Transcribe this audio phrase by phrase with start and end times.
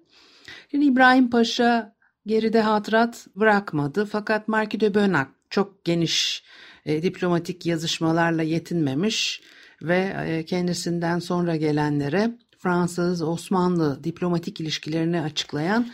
[0.71, 6.43] Şimdi İbrahim Paşa geride hatırat bırakmadı fakat Marquis de Bonac çok geniş
[6.85, 9.41] e, diplomatik yazışmalarla yetinmemiş
[9.81, 15.87] ve e, kendisinden sonra gelenlere Fransız-Osmanlı diplomatik ilişkilerini açıklayan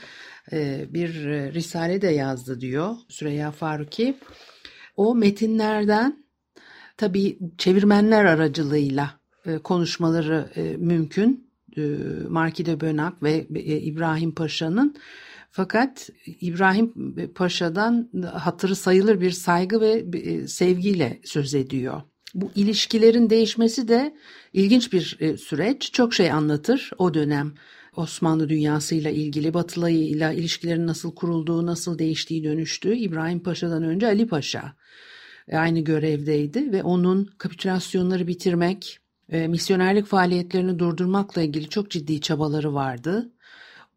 [0.93, 4.17] bir e, risale de yazdı diyor Süreyya Faruki.
[4.97, 6.25] O metinlerden
[6.97, 11.47] tabii çevirmenler aracılığıyla e, konuşmaları mümkün.
[12.29, 14.95] Marki de Bonac ve İbrahim Paşa'nın
[15.51, 16.93] fakat İbrahim
[17.35, 22.01] Paşa'dan hatırı sayılır bir saygı ve sevgiyle söz ediyor.
[22.33, 24.15] Bu ilişkilerin değişmesi de
[24.53, 25.93] ilginç bir e, süreç.
[25.93, 27.53] Çok şey anlatır o dönem.
[27.97, 34.27] Osmanlı dünyasıyla ilgili Batılı ile ilişkilerin nasıl kurulduğu, nasıl değiştiği, dönüştüğü İbrahim Paşa'dan önce Ali
[34.27, 34.73] Paşa
[35.47, 38.99] e, aynı görevdeydi ve onun kapitülasyonları bitirmek,
[39.31, 43.31] e, misyonerlik faaliyetlerini durdurmakla ilgili çok ciddi çabaları vardı.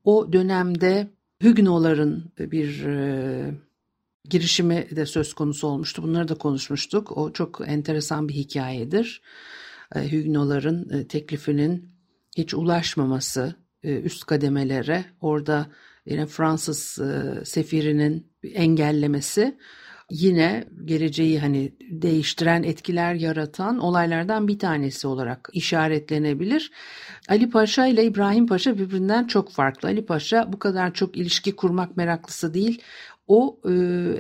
[0.05, 1.11] O dönemde
[1.43, 2.85] Hügnoların bir
[4.31, 6.03] girişimi de söz konusu olmuştu.
[6.03, 7.17] Bunları da konuşmuştuk.
[7.17, 9.23] O çok enteresan bir hikayedir.
[9.95, 11.91] E, Hügnoların e, teklifinin
[12.37, 15.67] hiç ulaşmaması e, üst kademelere orada
[16.07, 16.99] yine Fransız
[17.45, 19.57] sefirinin engellemesi
[20.11, 26.71] yine geleceği hani değiştiren etkiler yaratan olaylardan bir tanesi olarak işaretlenebilir.
[27.29, 29.89] Ali Paşa ile İbrahim Paşa birbirinden çok farklı.
[29.89, 32.83] Ali Paşa bu kadar çok ilişki kurmak meraklısı değil
[33.29, 33.71] o e,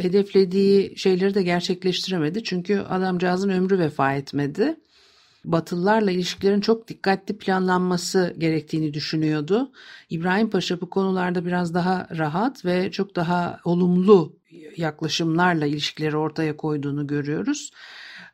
[0.03, 2.44] hedeflediği şeyleri de gerçekleştiremedi.
[2.44, 4.77] Çünkü adamcağızın ömrü vefa etmedi.
[5.44, 9.72] Batılılarla ilişkilerin çok dikkatli planlanması gerektiğini düşünüyordu.
[10.10, 14.36] İbrahim Paşa bu konularda biraz daha rahat ve çok daha olumlu
[14.76, 17.70] yaklaşımlarla ilişkileri ortaya koyduğunu görüyoruz.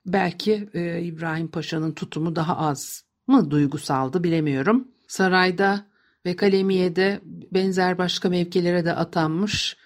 [0.06, 4.88] Belki e, İbrahim Paşa'nın tutumu daha az mı duygusaldı bilemiyorum.
[5.08, 5.86] Sarayda
[6.26, 9.76] ve Kalemiye'de benzer başka mevkilere de atanmış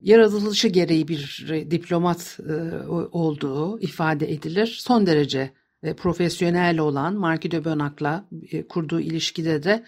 [0.00, 4.78] yaratılışı gereği bir diplomat e, olduğu ifade edilir.
[4.80, 5.50] Son derece
[5.82, 9.84] e, profesyonel olan Marquis de Bonac'la e, kurduğu ilişkide de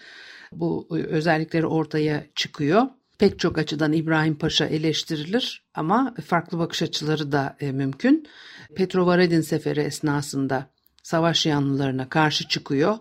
[0.51, 2.83] bu özellikleri ortaya çıkıyor.
[3.19, 8.27] Pek çok açıdan İbrahim Paşa eleştirilir ama farklı bakış açıları da mümkün.
[8.75, 10.69] Petrovaradin seferi esnasında
[11.03, 12.97] savaş yanlılarına karşı çıkıyor.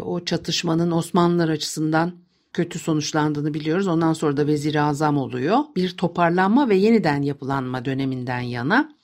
[0.00, 2.14] O çatışmanın Osmanlılar açısından
[2.52, 3.86] kötü sonuçlandığını biliyoruz.
[3.86, 5.58] Ondan sonra da vezir azam oluyor.
[5.76, 8.94] Bir toparlanma ve yeniden yapılanma döneminden yana.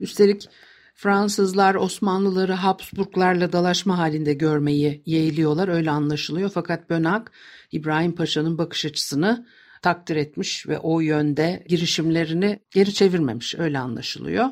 [0.00, 0.48] Üstelik
[0.96, 6.50] Fransızlar Osmanlıları Habsburglarla dalaşma halinde görmeyi yeğliyorlar öyle anlaşılıyor.
[6.54, 7.32] Fakat Bönak
[7.72, 9.46] İbrahim Paşa'nın bakış açısını
[9.82, 14.46] takdir etmiş ve o yönde girişimlerini geri çevirmemiş öyle anlaşılıyor.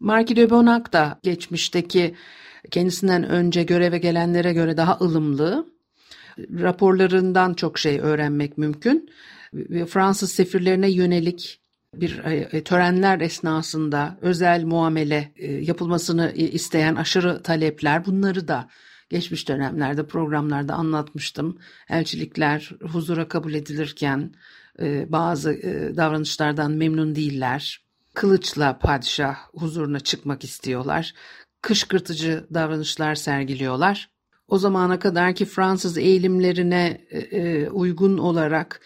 [0.00, 2.14] Marquis de Bonac da geçmişteki
[2.70, 5.66] kendisinden önce göreve gelenlere göre daha ılımlı
[6.38, 9.10] raporlarından çok şey öğrenmek mümkün.
[9.88, 11.60] Fransız sefirlerine yönelik
[11.94, 18.68] bir e, e, törenler esnasında özel muamele e, yapılmasını isteyen aşırı talepler bunları da
[19.10, 21.58] geçmiş dönemlerde programlarda anlatmıştım.
[21.88, 24.34] Elçilikler huzura kabul edilirken
[25.08, 25.50] bazı
[25.96, 27.80] davranışlardan memnun değiller.
[28.14, 31.14] Kılıçla padişah huzuruna çıkmak istiyorlar.
[31.62, 34.10] Kışkırtıcı davranışlar sergiliyorlar.
[34.48, 37.00] o zamana kadarki Fransız eğilimlerine
[37.72, 38.80] uygun olarak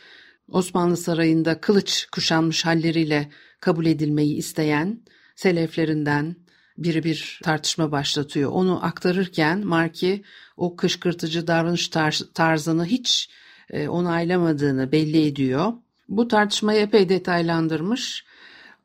[0.51, 3.31] Osmanlı Sarayı'nda kılıç kuşanmış halleriyle
[3.61, 5.01] kabul edilmeyi isteyen
[5.37, 6.37] seleflerinden
[6.79, 8.51] biri bir tartışma başlatıyor.
[8.51, 10.23] Onu aktarırken Marki
[10.57, 11.89] o kışkırtıcı davranış
[12.35, 13.31] tarzını hiç
[13.71, 15.73] e, onaylamadığını belli ediyor.
[16.09, 18.25] Bu tartışmayı epey detaylandırmış.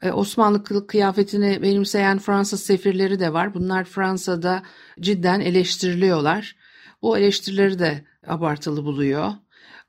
[0.01, 3.53] E, Osmanlı kıyafetini benimseyen Fransız sefirleri de var.
[3.53, 4.63] Bunlar Fransa'da
[4.99, 6.55] cidden eleştiriliyorlar.
[7.01, 9.33] Bu eleştirileri de abartılı buluyor.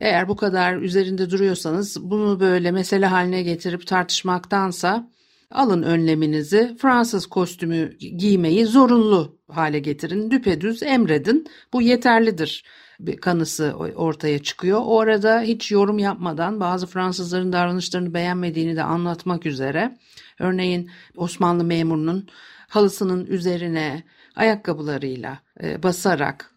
[0.01, 5.11] Eğer bu kadar üzerinde duruyorsanız bunu böyle mesele haline getirip tartışmaktansa
[5.51, 10.31] alın önleminizi Fransız kostümü giymeyi zorunlu hale getirin.
[10.31, 11.47] Düpedüz emredin.
[11.73, 12.65] Bu yeterlidir
[13.01, 14.81] bir kanısı ortaya çıkıyor.
[14.85, 19.99] O arada hiç yorum yapmadan bazı Fransızların davranışlarını beğenmediğini de anlatmak üzere.
[20.39, 22.29] Örneğin Osmanlı memurunun
[22.69, 24.03] halısının üzerine
[24.37, 26.56] ayakkabılarıyla e, basarak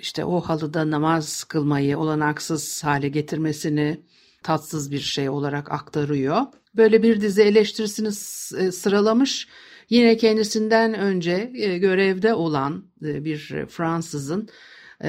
[0.00, 4.00] işte o halıda namaz kılmayı olanaksız hale getirmesini
[4.42, 6.40] tatsız bir şey olarak aktarıyor.
[6.76, 8.08] Böyle bir dizi eleştirisini
[8.62, 9.48] e, sıralamış.
[9.90, 14.48] Yine kendisinden önce e, görevde olan bir Fransızın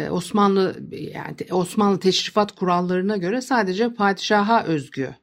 [0.10, 5.16] Osmanlı yani Osmanlı teşrifat kurallarına göre sadece padişaha özgü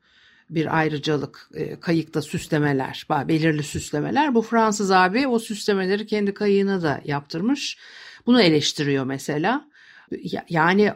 [0.50, 1.50] bir ayrıcalık
[1.80, 4.34] kayıkta süslemeler, belirli süslemeler.
[4.34, 7.78] Bu Fransız abi o süslemeleri kendi kayığına da yaptırmış.
[8.26, 9.68] Bunu eleştiriyor mesela.
[10.48, 10.92] Yani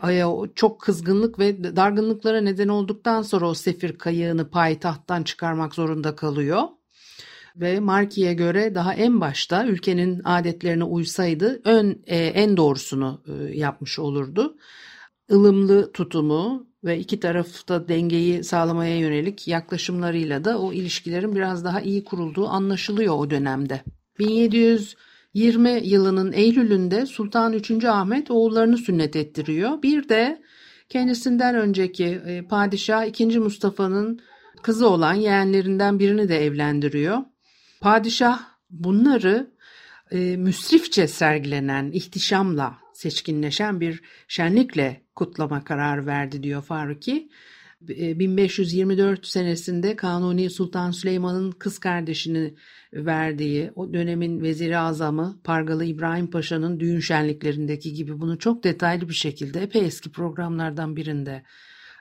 [0.54, 6.62] çok kızgınlık ve dargınlıklara neden olduktan sonra o sefir kayığını payitahttan çıkarmak zorunda kalıyor.
[7.56, 13.98] Ve Marki'ye göre daha en başta ülkenin adetlerine uysaydı ön, e, en doğrusunu e, yapmış
[13.98, 14.56] olurdu.
[15.30, 22.04] Ilımlı tutumu ve iki tarafta dengeyi sağlamaya yönelik yaklaşımlarıyla da o ilişkilerin biraz daha iyi
[22.04, 23.82] kurulduğu anlaşılıyor o dönemde.
[24.18, 24.96] 1700
[25.34, 27.84] 20 yılının Eylül'ünde Sultan 3.
[27.84, 29.82] Ahmet oğullarını sünnet ettiriyor.
[29.82, 30.42] Bir de
[30.88, 33.38] kendisinden önceki e, padişah 2.
[33.38, 34.20] Mustafa'nın
[34.62, 37.18] kızı olan yeğenlerinden birini de evlendiriyor.
[37.80, 38.40] Padişah
[38.70, 39.50] bunları
[40.10, 47.28] e, müsrifçe sergilenen ihtişamla seçkinleşen bir şenlikle kutlama kararı verdi diyor Faruki.
[47.80, 52.54] 1524 e, senesinde Kanuni Sultan Süleyman'ın kız kardeşini
[52.92, 59.14] verdiği o dönemin veziri azamı Pargalı İbrahim Paşa'nın düğün şenliklerindeki gibi bunu çok detaylı bir
[59.14, 61.42] şekilde epey eski programlardan birinde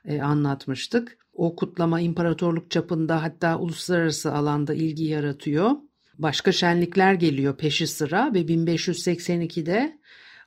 [0.06, 1.18] e, anlatmıştık.
[1.34, 5.72] O kutlama imparatorluk çapında hatta uluslararası alanda ilgi yaratıyor.
[6.18, 9.98] Başka şenlikler geliyor peşi sıra ve 1582'de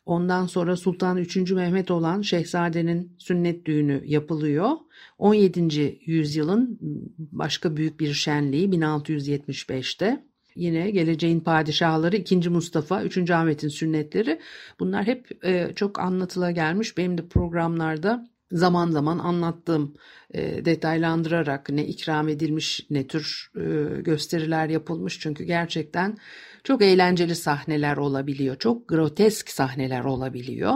[0.07, 1.37] ondan sonra Sultan 3.
[1.37, 4.71] Mehmet olan Şehzade'nin sünnet düğünü yapılıyor.
[5.19, 5.99] 17.
[6.07, 6.79] yüzyılın
[7.19, 10.25] başka büyük bir şenliği 1675'te
[10.57, 12.51] yine geleceğin padişahları 2.
[12.51, 13.31] Mustafa, 3.
[13.31, 14.41] Ahmet'in sünnetleri
[14.81, 16.97] bunlar hep e, çok anlatıla gelmiş.
[16.97, 19.95] Benim de programlarda zaman zaman anlattığım
[20.35, 26.19] e, detaylandırarak ne ikram edilmiş ne tür e, gösteriler yapılmış çünkü gerçekten
[26.65, 30.75] çok eğlenceli sahneler olabiliyor çok grotesk sahneler olabiliyor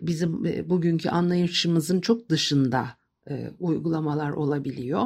[0.00, 2.88] bizim e, bugünkü anlayışımızın çok dışında
[3.30, 5.02] e, uygulamalar olabiliyor.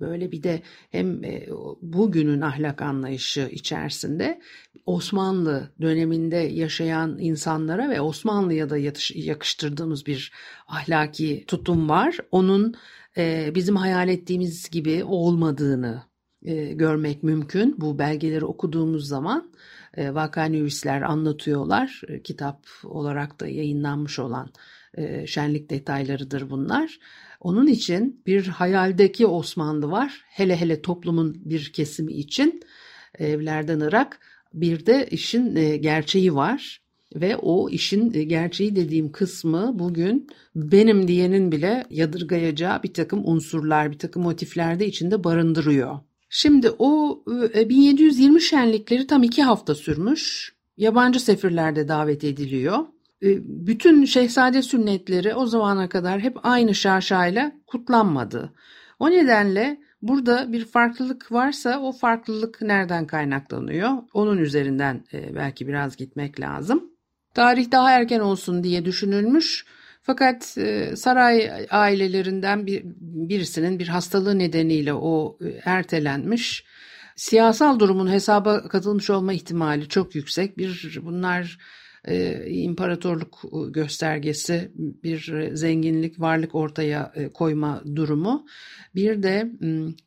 [0.00, 1.46] Böyle bir de hem e,
[1.82, 4.40] bugünün ahlak anlayışı içerisinde
[4.86, 8.78] Osmanlı döneminde yaşayan insanlara ve Osmanlı'ya da
[9.14, 10.32] yakıştırdığımız bir
[10.66, 12.18] ahlaki tutum var.
[12.30, 12.74] Onun
[13.16, 16.02] e, bizim hayal ettiğimiz gibi olmadığını
[16.42, 17.80] e, görmek mümkün.
[17.80, 19.50] Bu belgeleri okuduğumuz zaman
[19.96, 22.02] e, vakanüvisler anlatıyorlar.
[22.08, 24.50] E, kitap olarak da yayınlanmış olan
[24.94, 26.98] e, şenlik detaylarıdır bunlar.
[27.40, 30.24] Onun için bir hayaldeki Osmanlı var.
[30.28, 32.60] Hele hele toplumun bir kesimi için
[33.18, 34.20] evlerden Irak.
[34.54, 36.80] Bir de işin e, gerçeği var
[37.14, 43.92] ve o işin e, gerçeği dediğim kısmı bugün benim diyenin bile yadırgayacağı bir takım unsurlar,
[43.92, 45.98] bir takım motifler de içinde barındırıyor.
[46.28, 50.54] Şimdi o 1720 e, şenlikleri tam iki hafta sürmüş.
[50.76, 52.78] Yabancı sefirler de davet ediliyor.
[53.22, 53.28] E,
[53.66, 58.52] bütün şehzade sünnetleri o zamana kadar hep aynı şaşayla kutlanmadı.
[58.98, 63.90] O nedenle burada bir farklılık varsa o farklılık nereden kaynaklanıyor?
[64.14, 66.90] Onun üzerinden e, belki biraz gitmek lazım.
[67.34, 69.66] Tarih daha erken olsun diye düşünülmüş.
[70.06, 76.64] Fakat e, saray ailelerinden bir, birisinin bir hastalığı nedeniyle o ertelenmiş.
[77.16, 80.58] Siyasal durumun hesaba katılmış olma ihtimali çok yüksek.
[80.58, 81.58] Bir bunlar
[82.04, 83.42] e, imparatorluk
[83.74, 88.46] göstergesi, bir zenginlik, varlık ortaya e, koyma durumu.
[88.94, 89.50] Bir de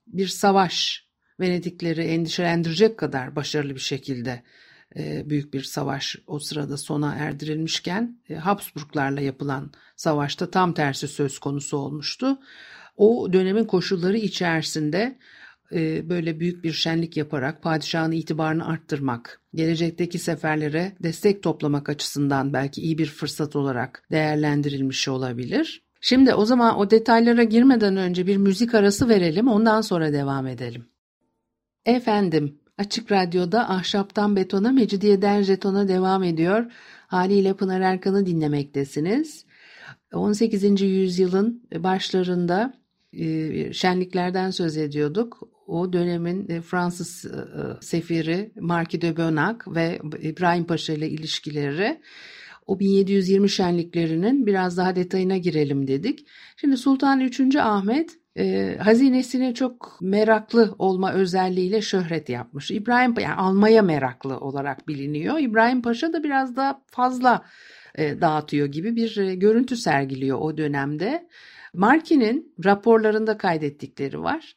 [0.08, 1.06] bir savaş
[1.40, 4.44] Venedikleri endişelendirecek kadar başarılı bir şekilde e,
[4.96, 11.78] büyük bir savaş o sırada sona erdirilmişken e, Habsburglarla yapılan savaşta tam tersi söz konusu
[11.78, 12.40] olmuştu.
[12.98, 15.18] O dönemin koşulları içerisinde
[15.72, 22.82] e, böyle büyük bir şenlik yaparak padişahın itibarını arttırmak, gelecekteki seferlere destek toplamak açısından belki
[22.82, 25.84] iyi bir fırsat olarak değerlendirilmiş olabilir.
[26.02, 30.86] Şimdi o zaman o detaylara girmeden önce bir müzik arası verelim ondan sonra devam edelim.
[31.86, 36.72] Efendim Açık Radyo'da Ahşaptan Betona, Mecidiyeden Jeton'a devam ediyor.
[37.08, 39.46] Haliyle Pınar Erkan'ı dinlemektesiniz.
[40.14, 40.82] 18.
[40.82, 42.74] yüzyılın başlarında
[43.14, 45.50] e, şenliklerden söz ediyorduk.
[45.68, 47.32] O dönemin e, Fransız e,
[47.82, 52.02] sefiri Marquis de Bonac ve İbrahim Paşa ile ilişkileri
[52.68, 56.28] o 1720 şenliklerinin biraz daha detayına girelim dedik.
[56.58, 57.56] Şimdi Sultan 3.
[57.56, 62.72] Ahmet e, hazinesine çok meraklı olma özelliğiyle şöhret yapmış.
[62.72, 65.40] İbrahim yani almaya meraklı olarak biliniyor.
[65.40, 67.46] İbrahim Paşa da biraz daha fazla
[67.96, 71.28] e, dağıtıyor gibi bir e, görüntü sergiliyor o dönemde.
[71.74, 74.56] Marki'nin raporlarında kaydettikleri var.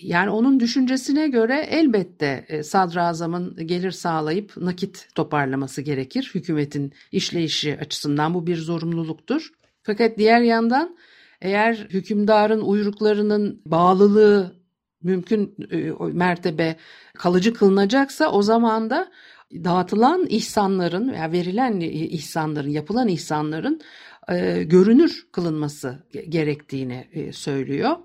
[0.00, 6.30] Yani onun düşüncesine göre elbette e, sadrazamın gelir sağlayıp nakit toparlaması gerekir.
[6.34, 9.52] Hükümetin işleyişi açısından bu bir zorunluluktur.
[9.82, 10.96] Fakat diğer yandan
[11.40, 14.58] eğer hükümdarın uyruklarının bağlılığı
[15.02, 16.76] mümkün e, mertebe
[17.14, 19.10] kalıcı kılınacaksa o zaman da
[19.52, 23.80] dağıtılan ihsanların veya verilen ihsanların, yapılan ihsanların
[24.28, 27.96] e, görünür kılınması gerektiğini e, söylüyor.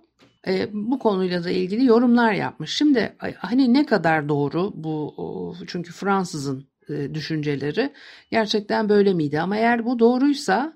[0.48, 2.76] E, bu konuyla da ilgili yorumlar yapmış.
[2.78, 7.94] Şimdi hani ne kadar doğru bu çünkü Fransızın e, düşünceleri
[8.32, 9.42] gerçekten böyle miydi?
[9.42, 10.74] Ama eğer bu doğruysa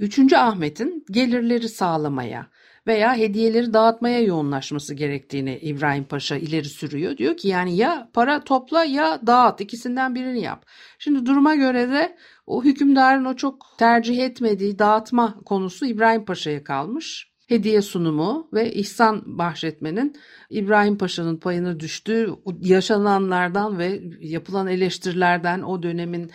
[0.00, 0.32] 3.
[0.32, 2.46] Ahmet'in gelirleri sağlamaya
[2.86, 7.16] veya hediyeleri dağıtmaya yoğunlaşması gerektiğini İbrahim Paşa ileri sürüyor.
[7.16, 10.64] Diyor ki yani ya para topla ya dağıt ikisinden birini yap.
[10.98, 12.16] Şimdi duruma göre de
[12.46, 17.30] o hükümdarın o çok tercih etmediği dağıtma konusu İbrahim Paşa'ya kalmış.
[17.48, 20.16] Hediye sunumu ve ihsan bahşetmenin
[20.50, 26.30] İbrahim Paşa'nın payını düştüğü yaşananlardan ve yapılan eleştirilerden o dönemin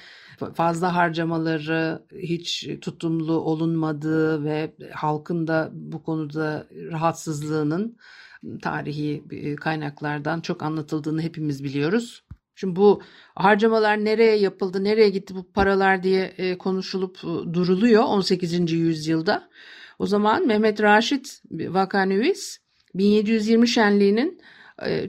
[0.54, 7.98] fazla harcamaları hiç tutumlu olunmadığı ve halkın da bu konuda rahatsızlığının
[8.62, 12.24] tarihi e, kaynaklardan çok anlatıldığını hepimiz biliyoruz.
[12.56, 13.01] Şimdi bu
[13.36, 18.72] harcamalar nereye yapıldı, nereye gitti bu paralar diye e, konuşulup e, duruluyor 18.
[18.72, 19.50] yüzyılda.
[20.00, 22.60] O zaman Mehmet Raşit Vakanüvis
[22.96, 24.42] 1720 şenliğinin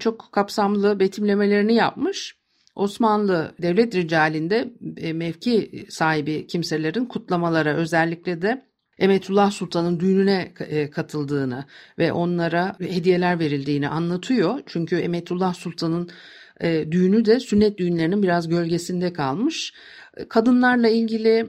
[0.01, 2.37] çok kapsamlı betimlemelerini yapmış.
[2.77, 8.67] Osmanlı devlet ricalinde e, mevki sahibi kimselerin kutlamalara özellikle de
[8.99, 11.65] Emetullah Sultan'ın düğününe e, katıldığını
[11.99, 14.61] ve onlara hediyeler verildiğini anlatıyor.
[14.67, 16.11] Çünkü Emetullah Sultan'ın
[16.61, 19.75] e, düğünü de sünnet düğünlerinin biraz gölgesinde kalmış.
[20.29, 21.47] Kadınlarla ilgili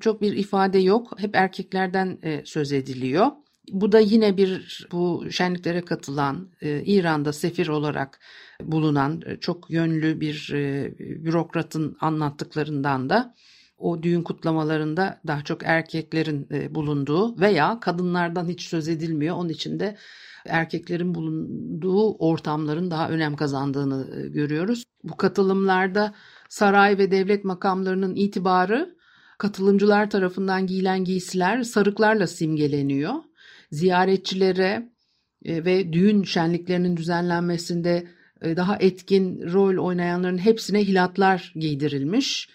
[0.00, 1.20] çok bir ifade yok.
[1.20, 3.26] Hep erkeklerden söz ediliyor.
[3.70, 8.20] Bu da yine bir bu şenliklere katılan İran'da sefir olarak
[8.62, 13.34] bulunan e, çok yönlü bir e, bürokratın anlattıklarından da
[13.78, 19.36] o düğün kutlamalarında daha çok erkeklerin e, bulunduğu veya kadınlardan hiç söz edilmiyor.
[19.36, 19.96] Onun için de
[20.46, 24.84] erkeklerin bulunduğu ortamların daha önem kazandığını görüyoruz.
[25.04, 26.14] Bu katılımlarda
[26.48, 28.96] saray ve devlet makamlarının itibarı
[29.38, 33.14] katılımcılar tarafından giyilen giysiler sarıklarla simgeleniyor.
[33.72, 34.92] Ziyaretçilere
[35.46, 38.06] ve düğün şenliklerinin düzenlenmesinde
[38.42, 42.48] e, daha etkin rol oynayanların hepsine hilatlar giydirilmiş.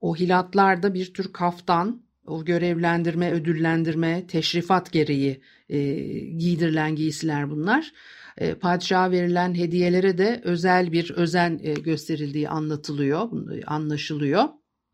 [0.00, 5.78] O hilatlar bir tür kaftan, o görevlendirme, ödüllendirme, teşrifat gereği e,
[6.18, 7.92] giydirilen giysiler bunlar.
[8.38, 13.30] E, padişaha verilen hediyelere de özel bir özen e, gösterildiği anlatılıyor,
[13.66, 14.44] anlaşılıyor.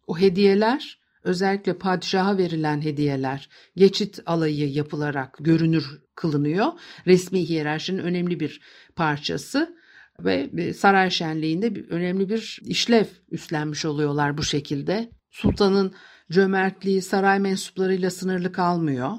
[0.07, 6.67] O hediyeler özellikle padişaha verilen hediyeler geçit alayı yapılarak görünür kılınıyor.
[7.07, 8.61] Resmi hiyerarşinin önemli bir
[8.97, 9.77] parçası
[10.25, 15.11] ve saray şenliğinde önemli bir işlev üstlenmiş oluyorlar bu şekilde.
[15.31, 15.95] Sultanın
[16.31, 19.13] cömertliği saray mensuplarıyla sınırlı kalmıyor.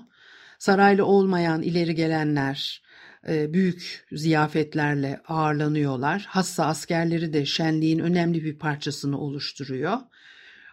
[0.60, 2.84] Saraylı olmayan ileri gelenler
[3.28, 6.26] e, büyük ziyafetlerle ağırlanıyorlar.
[6.30, 9.98] Hassa askerleri de şenliğin önemli bir parçasını oluşturuyor.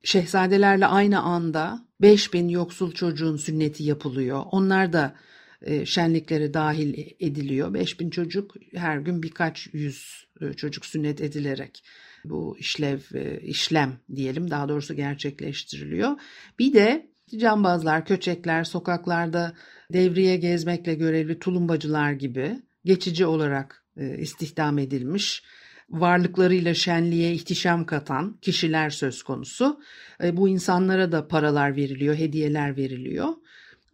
[0.09, 4.43] Şehzadelerle aynı anda 5000 yoksul çocuğun sünneti yapılıyor.
[4.51, 5.15] Onlar da
[5.63, 7.75] e, şenliklere dahil ediliyor.
[7.75, 11.85] 5000 çocuk her gün birkaç yüz e, çocuk sünnet edilerek
[12.25, 16.17] bu işlev e, işlem diyelim daha doğrusu gerçekleştiriliyor.
[16.59, 19.53] Bir de cambazlar, köçekler sokaklarda
[19.93, 23.85] devriye gezmekle görevli tulumbacılar gibi geçici olarak
[24.19, 25.43] istihdam edilmiş
[25.91, 29.81] varlıklarıyla şenliğe ihtişam katan kişiler söz konusu.
[30.23, 33.29] E, bu insanlara da paralar veriliyor, hediyeler veriliyor.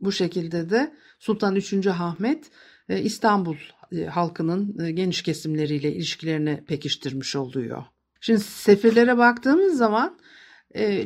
[0.00, 1.86] Bu şekilde de Sultan 3.
[1.86, 2.50] Ahmet
[2.88, 3.56] e, İstanbul
[3.92, 7.84] e, halkının geniş kesimleriyle ilişkilerini pekiştirmiş oluyor.
[8.20, 10.18] Şimdi sefirlere baktığımız zaman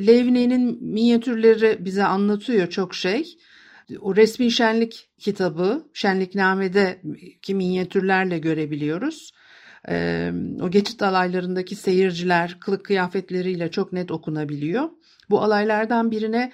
[0.07, 3.39] Levni'nin minyatürleri bize anlatıyor çok şey.
[4.01, 7.03] O resmi şenlik kitabı, şenliknamede
[7.43, 9.33] ki minyatürlerle görebiliyoruz.
[10.63, 14.89] O geçit alaylarındaki seyirciler kılık kıyafetleriyle çok net okunabiliyor.
[15.31, 16.53] Bu alaylardan birine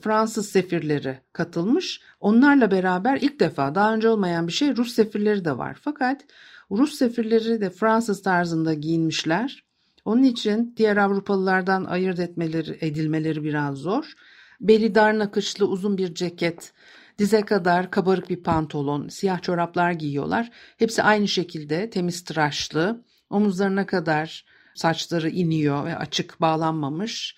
[0.00, 2.00] Fransız sefirleri katılmış.
[2.20, 5.78] Onlarla beraber ilk defa daha önce olmayan bir şey Rus sefirleri de var.
[5.80, 6.24] Fakat
[6.70, 9.64] Rus sefirleri de Fransız tarzında giyinmişler.
[10.04, 14.12] Onun için diğer Avrupalılardan ayırt etmeleri, edilmeleri biraz zor.
[14.60, 16.72] Beli dar nakışlı uzun bir ceket,
[17.18, 20.50] dize kadar kabarık bir pantolon, siyah çoraplar giyiyorlar.
[20.76, 24.44] Hepsi aynı şekilde temiz tıraşlı, omuzlarına kadar
[24.74, 27.36] saçları iniyor ve açık bağlanmamış.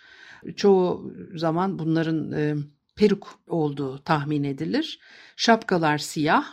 [0.57, 2.55] Çoğu zaman bunların e,
[2.97, 5.01] peruk olduğu tahmin edilir.
[5.37, 6.45] Şapkalar siyah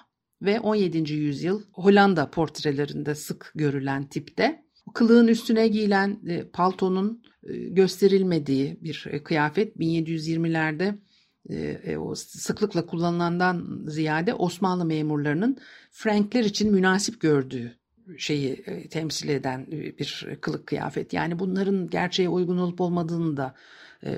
[0.42, 1.14] ve 17.
[1.14, 4.64] yüzyıl Hollanda portrelerinde sık görülen tipte.
[4.94, 10.98] Kılığın üstüne giyilen e, paltonun e, gösterilmediği bir e, kıyafet 1720'lerde
[11.98, 15.58] o sıklıkla kullanılandan ziyade Osmanlı memurlarının
[15.92, 17.76] Frankler için münasip gördüğü
[18.18, 21.14] şeyi temsil eden bir kılık kıyafet.
[21.14, 23.56] Yani bunların gerçeğe uygun olup olmadığını da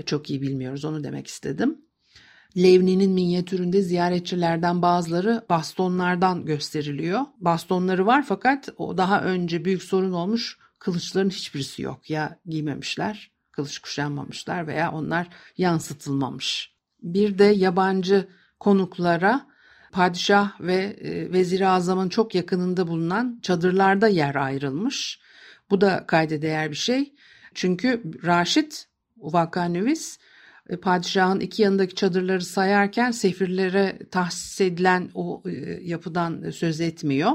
[0.05, 0.86] çok iyi bilmiyoruz.
[0.86, 1.77] Onu demek istedim.
[2.57, 7.21] Levni'nin minyatüründe ziyaretçilerden bazıları bastonlardan gösteriliyor.
[7.39, 12.09] Bastonları var fakat o daha önce büyük sorun olmuş kılıçların hiçbirisi yok.
[12.09, 16.78] Ya giymemişler, kılıç kuşanmamışlar veya onlar yansıtılmamış.
[17.03, 18.27] Bir de yabancı
[18.60, 19.48] konuklara
[19.91, 25.20] padişah ve e, vezir-i azamın çok yakınında bulunan çadırlarda yer ayrılmış.
[25.70, 27.13] Bu da kayda değer bir şey.
[27.53, 28.88] Çünkü Raşit
[29.18, 30.20] Vakanüvis
[30.70, 37.31] e, padişahın iki yanındaki çadırları sayarken sefirlere tahsis edilen o e, yapıdan söz etmiyor.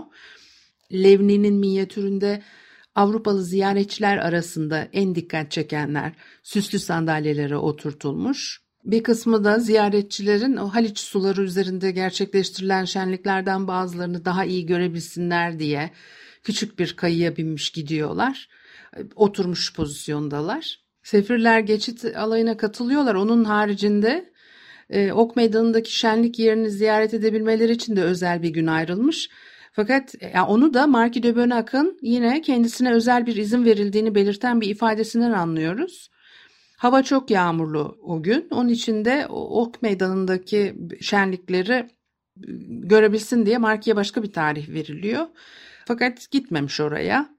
[0.93, 2.43] Levni'nin minyatüründe
[2.95, 8.64] Avrupalı ziyaretçiler arasında en dikkat çekenler süslü sandalyelere oturtulmuş.
[8.85, 15.91] Bir kısmı da ziyaretçilerin o Haliç suları üzerinde gerçekleştirilen şenliklerden bazılarını daha iyi görebilsinler diye
[16.43, 18.49] küçük bir kayıya binmiş gidiyorlar.
[19.17, 20.81] Oturmuş pozisyondalar.
[21.03, 23.15] Sefirler geçit alayına katılıyorlar.
[23.15, 24.33] Onun haricinde
[24.91, 29.31] e, Ok Meydanı'ndaki şenlik yerini ziyaret edebilmeleri için de özel bir gün ayrılmış.
[29.73, 34.61] Fakat e, yani onu da Marki de Bonac'ın yine kendisine özel bir izin verildiğini belirten
[34.61, 36.11] bir ifadesinden anlıyoruz.
[36.77, 38.49] Hava çok yağmurlu o gün.
[38.51, 41.89] Onun için de Ok Meydanı'ndaki şenlikleri e,
[42.69, 45.27] görebilsin diye Marki'ye başka bir tarih veriliyor.
[45.87, 47.35] Fakat gitmemiş oraya.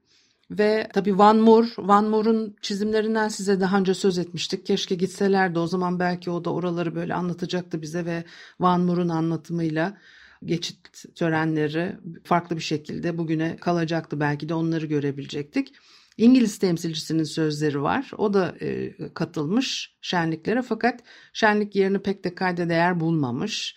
[0.50, 4.66] Ve tabii Van Moor, Van Moor'un çizimlerinden size daha önce söz etmiştik.
[4.66, 8.24] Keşke gitselerdi o zaman belki o da oraları böyle anlatacaktı bize ve
[8.60, 9.98] Van Moor'un anlatımıyla
[10.44, 14.20] geçit törenleri farklı bir şekilde bugüne kalacaktı.
[14.20, 15.72] Belki de onları görebilecektik.
[16.16, 18.10] İngiliz temsilcisinin sözleri var.
[18.18, 21.00] O da e, katılmış şenliklere fakat
[21.32, 23.76] şenlik yerini pek de kayda değer bulmamış.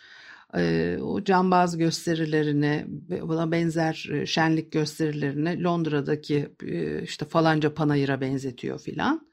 [0.58, 2.86] E, o cambaz gösterilerini,
[3.22, 9.30] buna benzer e, şenlik gösterilerini Londra'daki e, işte falanca panayıra benzetiyor filan.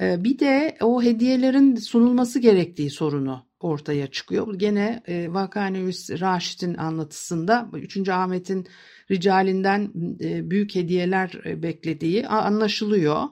[0.00, 4.54] E, bir de o hediyelerin sunulması gerektiği sorunu ortaya çıkıyor.
[4.54, 8.08] Gene e, Vakanevis Raşit'in anlatısında 3.
[8.08, 8.66] Ahmet'in
[9.10, 13.22] ricalinden e, büyük hediyeler e, beklediği anlaşılıyor.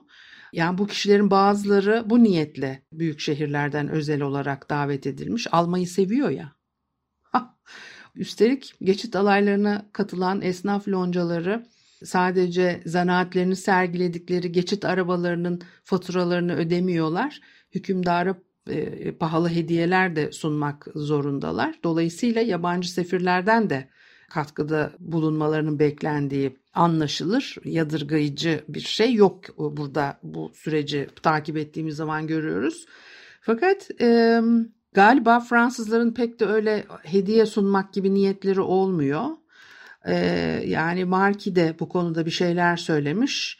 [0.53, 5.47] Yani bu kişilerin bazıları bu niyetle büyük şehirlerden özel olarak davet edilmiş.
[5.51, 6.55] Almayı seviyor ya.
[8.15, 11.65] Üstelik geçit alaylarına katılan esnaf loncaları
[12.03, 17.39] sadece zanaatlerini sergiledikleri geçit arabalarının faturalarını ödemiyorlar.
[17.75, 18.35] Hükümdara
[18.69, 21.79] e, pahalı hediyeler de sunmak zorundalar.
[21.83, 23.89] Dolayısıyla yabancı sefirlerden de
[24.29, 27.55] katkıda bulunmalarının beklendiği anlaşılır.
[27.63, 32.85] Yadırgayıcı bir şey yok burada bu süreci takip ettiğimiz zaman görüyoruz.
[33.41, 34.41] Fakat e,
[34.93, 39.25] galiba Fransızların pek de öyle hediye sunmak gibi niyetleri olmuyor.
[40.05, 40.15] E,
[40.65, 43.59] yani Marki de bu konuda bir şeyler söylemiş.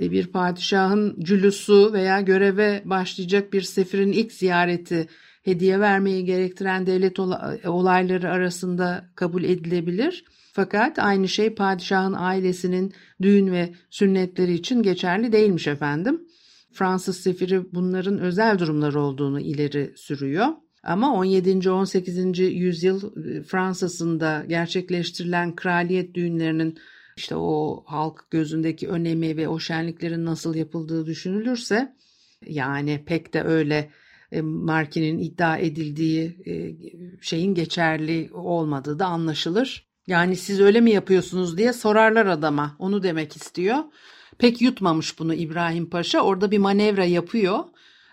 [0.00, 5.08] E, bir padişahın cülüsü veya göreve başlayacak bir sefirin ilk ziyareti
[5.42, 7.18] hediye vermeyi gerektiren devlet
[7.66, 10.24] olayları arasında kabul edilebilir.
[10.52, 16.20] Fakat aynı şey padişahın ailesinin düğün ve sünnetleri için geçerli değilmiş efendim.
[16.72, 20.46] Fransız sefiri bunların özel durumlar olduğunu ileri sürüyor.
[20.82, 21.70] Ama 17.
[21.70, 22.38] 18.
[22.38, 26.78] yüzyıl e, Fransa'sında gerçekleştirilen kraliyet düğünlerinin
[27.16, 31.96] işte o halk gözündeki önemi ve o şenliklerin nasıl yapıldığı düşünülürse
[32.46, 33.90] yani pek de öyle e,
[34.40, 36.52] Marki'nin iddia edildiği e,
[37.20, 39.86] şeyin geçerli olmadığı da anlaşılır.
[40.06, 42.76] Yani siz öyle mi yapıyorsunuz diye sorarlar adama.
[42.78, 43.78] Onu demek istiyor.
[44.38, 46.20] Pek yutmamış bunu İbrahim Paşa.
[46.20, 47.58] Orada bir manevra yapıyor.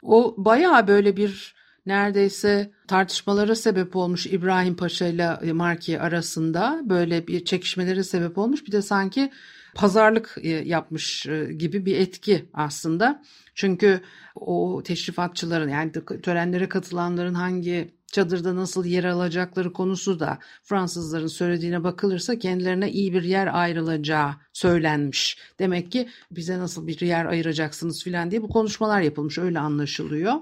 [0.03, 1.55] O bayağı böyle bir
[1.85, 8.65] neredeyse tartışmalara sebep olmuş İbrahim Paşa ile Marki arasında böyle bir çekişmelere sebep olmuş.
[8.65, 9.31] Bir de sanki
[9.75, 13.23] pazarlık e, yapmış e, gibi bir etki aslında.
[13.55, 14.01] Çünkü
[14.35, 15.91] o teşrifatçıların yani
[16.23, 23.23] törenlere katılanların hangi çadırda nasıl yer alacakları konusu da Fransızların söylediğine bakılırsa kendilerine iyi bir
[23.23, 25.37] yer ayrılacağı söylenmiş.
[25.59, 30.33] Demek ki bize nasıl bir yer ayıracaksınız filan diye bu konuşmalar yapılmış öyle anlaşılıyor.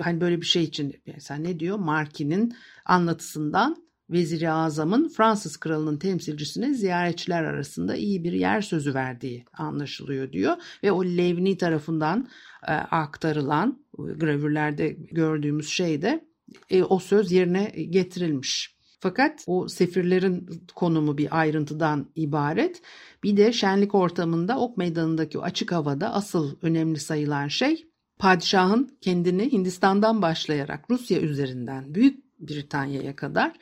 [0.00, 6.74] Hani böyle bir şey için mesela ne diyor Marki'nin anlatısından Veziri Azam'ın Fransız kralının temsilcisine
[6.74, 10.56] ziyaretçiler arasında iyi bir yer sözü verdiği anlaşılıyor diyor.
[10.82, 12.28] Ve o Levni tarafından
[12.68, 16.24] e, aktarılan gravürlerde gördüğümüz şey de
[16.70, 18.74] e, o söz yerine getirilmiş.
[19.00, 22.82] Fakat o sefirlerin konumu bir ayrıntıdan ibaret.
[23.22, 27.86] Bir de şenlik ortamında ok meydanındaki açık havada asıl önemli sayılan şey
[28.18, 33.52] padişahın kendini Hindistan'dan başlayarak Rusya üzerinden Büyük Britanya'ya kadar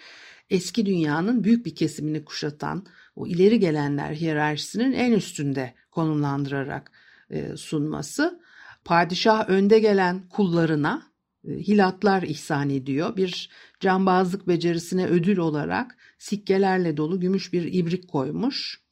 [0.51, 6.92] eski dünyanın büyük bir kesimini kuşatan o ileri gelenler hiyerarşisinin en üstünde konumlandırarak
[7.31, 8.40] e, sunması.
[8.85, 11.03] Padişah önde gelen kullarına
[11.49, 13.16] e, hilatlar ihsan ediyor.
[13.16, 18.83] Bir cambazlık becerisine ödül olarak sikkelerle dolu gümüş bir ibrik koymuş.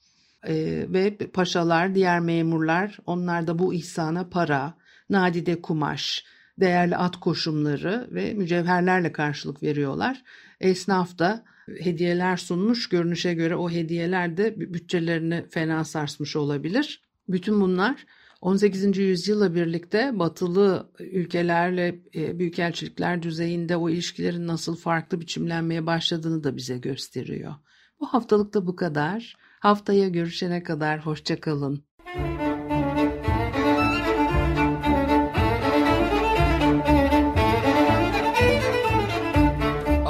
[0.47, 0.55] E,
[0.89, 4.75] ve paşalar, diğer memurlar onlar da bu ihsana para,
[5.11, 6.25] nadide kumaş,
[6.61, 10.23] değerli at koşumları ve mücevherlerle karşılık veriyorlar.
[10.61, 11.45] Esnaf da
[11.81, 12.89] hediyeler sunmuş.
[12.89, 17.03] Görünüşe göre o hediyeler de bütçelerini fena sarsmış olabilir.
[17.29, 18.07] Bütün bunlar
[18.41, 18.99] 18.
[18.99, 26.79] yüzyılla birlikte batılı ülkelerle e, büyükelçilikler düzeyinde o ilişkilerin nasıl farklı biçimlenmeye başladığını da bize
[26.79, 27.55] gösteriyor.
[28.01, 29.37] Bu haftalık da bu kadar.
[29.61, 31.85] Haftaya görüşene kadar hoşça kalın.